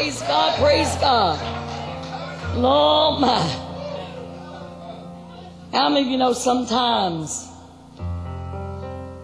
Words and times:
Praise 0.00 0.22
God, 0.22 0.58
praise 0.58 0.92
God. 0.96 1.38
Lord 2.58 3.20
my. 3.20 3.40
How 5.72 5.88
many 5.88 6.00
of 6.00 6.06
you 6.08 6.18
know 6.18 6.32
sometimes 6.32 7.46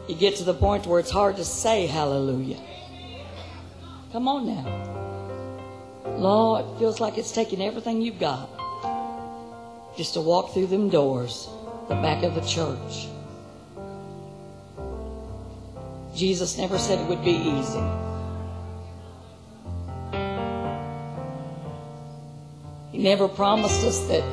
you 0.08 0.14
get 0.14 0.36
to 0.36 0.44
the 0.44 0.54
point 0.54 0.86
where 0.86 1.00
it's 1.00 1.10
hard 1.10 1.34
to 1.38 1.44
say 1.44 1.88
hallelujah? 1.88 2.60
Come 4.12 4.28
on 4.28 4.46
now. 4.46 6.14
Lord, 6.16 6.64
it 6.64 6.78
feels 6.78 7.00
like 7.00 7.18
it's 7.18 7.32
taking 7.32 7.60
everything 7.60 8.00
you've 8.00 8.20
got 8.20 8.48
just 9.96 10.14
to 10.14 10.20
walk 10.20 10.54
through 10.54 10.68
them 10.68 10.88
doors, 10.88 11.48
the 11.88 11.96
back 11.96 12.22
of 12.22 12.36
the 12.36 12.42
church. 12.42 13.08
Jesus 16.14 16.56
never 16.56 16.78
said 16.78 17.00
it 17.00 17.08
would 17.08 17.24
be 17.24 17.32
easy. 17.32 18.09
He 22.92 22.98
never 22.98 23.28
promised 23.28 23.84
us 23.84 24.00
that 24.08 24.24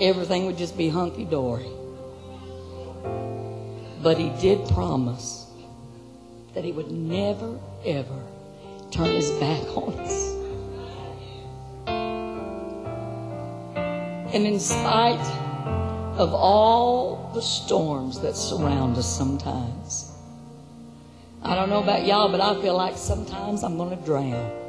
everything 0.00 0.46
would 0.46 0.56
just 0.56 0.76
be 0.76 0.88
hunky 0.88 1.24
dory. 1.24 1.68
But 4.02 4.18
He 4.18 4.30
did 4.40 4.68
promise 4.68 5.46
that 6.54 6.64
He 6.64 6.72
would 6.72 6.90
never, 6.90 7.58
ever 7.84 8.22
turn 8.90 9.14
His 9.14 9.30
back 9.32 9.62
on 9.76 9.94
us. 9.98 10.32
And 14.34 14.46
in 14.46 14.58
spite 14.60 15.20
of 16.16 16.32
all 16.32 17.30
the 17.34 17.42
storms 17.42 18.20
that 18.20 18.36
surround 18.36 18.96
us 18.96 19.06
sometimes, 19.06 20.10
I 21.42 21.54
don't 21.54 21.68
know 21.68 21.82
about 21.82 22.06
y'all, 22.06 22.30
but 22.30 22.40
I 22.40 22.60
feel 22.62 22.76
like 22.76 22.96
sometimes 22.96 23.64
I'm 23.64 23.76
going 23.76 23.98
to 23.98 24.04
drown. 24.04 24.61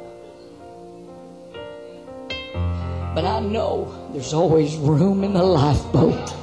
But 3.14 3.24
I 3.24 3.38
know 3.38 4.10
there's 4.12 4.34
always 4.34 4.76
room 4.76 5.22
in 5.22 5.34
the 5.34 5.42
lifeboat. 5.42 6.34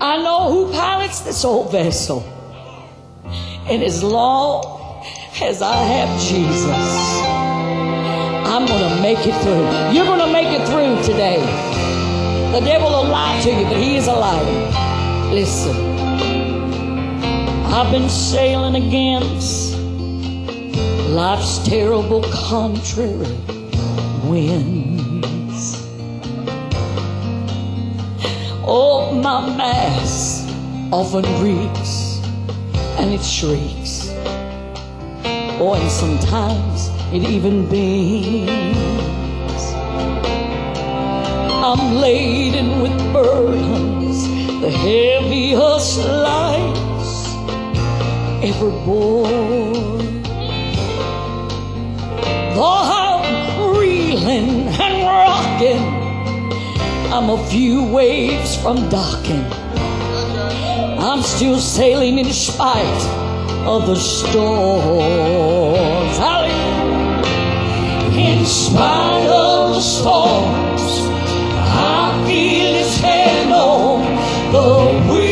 I 0.00 0.16
know 0.16 0.50
who 0.50 0.72
pilots 0.72 1.20
this 1.20 1.44
old 1.44 1.70
vessel. 1.70 2.20
And 3.68 3.82
as 3.82 4.02
long 4.02 5.04
as 5.42 5.60
I 5.60 5.76
have 5.76 6.20
Jesus, 6.22 7.20
I'm 8.48 8.66
going 8.66 8.96
to 8.96 9.02
make 9.02 9.18
it 9.18 9.38
through. 9.42 9.92
You're 9.94 10.06
going 10.06 10.20
to 10.20 10.32
make 10.32 10.48
it 10.58 10.66
through 10.66 11.02
today. 11.04 11.38
The 12.52 12.60
devil 12.60 12.88
will 12.88 13.04
lie 13.04 13.38
to 13.42 13.50
you, 13.50 13.64
but 13.64 13.76
he 13.76 13.96
is 13.96 14.06
a 14.06 14.12
liar. 14.12 15.34
Listen, 15.34 15.76
I've 17.66 17.92
been 17.92 18.08
sailing 18.08 18.74
against 18.74 19.76
life's 21.10 21.58
terrible 21.68 22.22
contrary 22.22 23.36
winds. 24.24 24.89
Oh, 28.72 29.10
my 29.12 29.56
mass 29.56 30.46
often 30.92 31.24
reeks 31.42 32.20
and 33.00 33.12
it 33.12 33.20
shrieks. 33.20 34.14
Oh, 35.58 35.74
and 35.74 35.90
sometimes 35.90 36.88
it 37.12 37.28
even 37.28 37.68
beams. 37.68 38.46
I'm 41.66 41.96
laden 41.96 42.80
with 42.80 42.96
burdens, 43.12 44.28
the 44.60 44.70
heaviest 44.70 45.98
lives 46.06 47.26
ever 48.44 48.70
bore. 48.86 49.26
Though 52.54 52.82
I'm 52.94 53.76
reeling 53.76 54.68
and 54.68 55.02
rocking, 55.02 55.99
I'm 57.12 57.28
a 57.28 57.44
few 57.46 57.82
waves 57.82 58.56
from 58.56 58.88
docking. 58.88 59.44
I'm 61.02 61.22
still 61.22 61.58
sailing 61.58 62.18
in 62.20 62.32
spite 62.32 63.02
of 63.66 63.88
the 63.88 63.96
storms. 63.96 64.96
Hallelujah. 66.16 66.70
In 68.16 68.46
spite 68.46 69.26
of 69.26 69.74
the 69.74 69.80
storms, 69.80 70.82
I 71.66 72.24
feel 72.28 72.74
His 72.74 72.96
hand 73.00 73.52
on 73.52 74.04
the 74.52 74.68
wheel. 75.12 75.30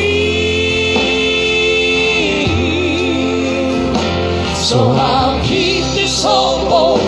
So 4.56 4.90
I'll 4.90 5.40
keep 5.44 5.84
this 5.94 6.24
old 6.24 6.68
boat 6.68 7.00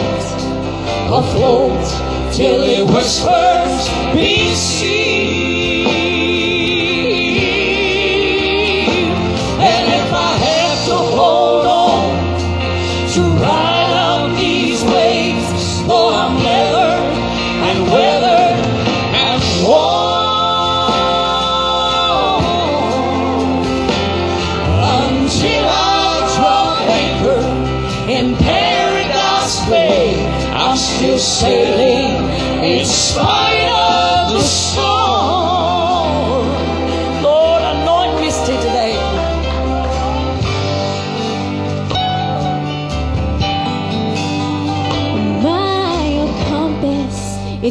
afloat 1.10 1.84
till 2.32 2.62
it 2.62 2.86
whispers, 2.86 3.59
be 4.14 4.54
still. 4.54 4.90
And 9.62 9.84
if 10.00 10.12
I 10.12 10.32
have 10.48 10.78
to 10.88 10.96
hold 10.96 11.66
on 11.66 12.02
to 13.14 13.20
ride 13.42 13.92
out 13.92 14.36
these 14.36 14.82
waves, 14.84 15.86
though 15.86 16.10
I'm 16.12 16.34
weathered 16.36 17.12
and 17.68 17.78
weathered 17.92 18.58
and 19.24 19.42
worn, 19.64 20.00
until 25.08 25.64
I 25.68 26.34
drop 26.36 26.80
anchor 27.00 27.42
in 28.10 28.36
Paradise 28.36 29.56
Bay, 29.68 30.26
I'm 30.52 30.76
still 30.76 31.18
sailing 31.18 32.28
in 32.62 32.84
spite 32.84 33.59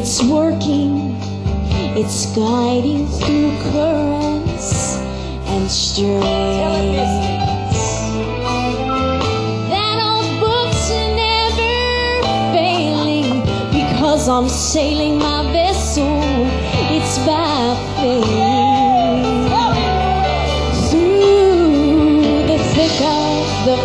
it's 0.00 0.22
working, 0.22 1.14
it's 1.94 2.34
guiding 2.34 3.06
through 3.06 3.50
currents 3.70 4.96
and 5.52 5.70
failing 12.54 13.40
because 13.70 14.26
I'm 14.26 14.48
sailing 14.48 15.18
my 15.18 15.42
vessel, 15.52 16.22
it's 16.96 17.18
by 17.26 17.76
faith. 18.00 18.24
Through 20.88 22.46
the 22.46 22.58
thick 22.72 23.00
of 23.02 23.66
the 23.66 23.76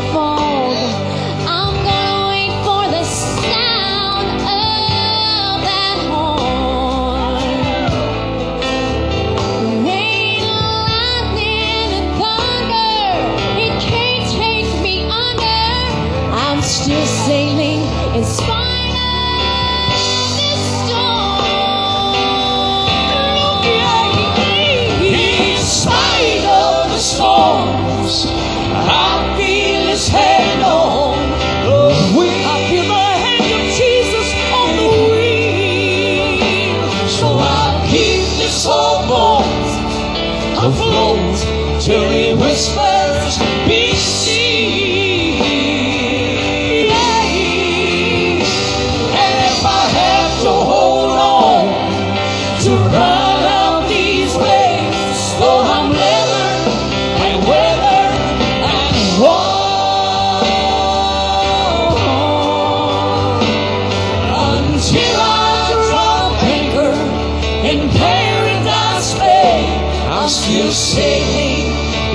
the 40.66 41.80
till 41.80 42.10
he 42.10 42.34
whispers, 42.34 43.38
Be. 43.68 44.45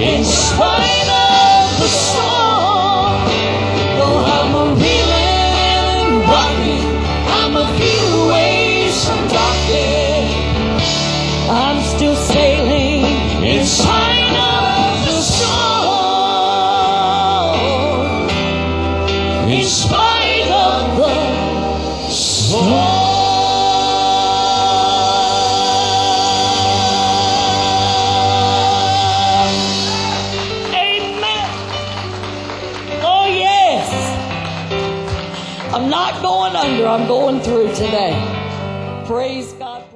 in 0.03 0.25
spite 0.25 1.09
of 1.09 1.79
the 1.79 1.87
storm. 1.87 2.50
I'm 35.93 36.13
not 36.13 36.23
going 36.23 36.55
under, 36.55 36.87
I'm 36.87 37.09
going 37.09 37.41
through 37.41 37.67
today. 37.75 38.15
Praise 39.09 39.53
God. 39.55 39.90